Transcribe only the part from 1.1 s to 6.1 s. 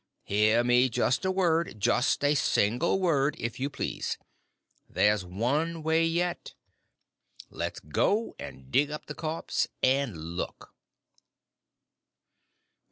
a word—just a single word—if you PLEASE! There's one way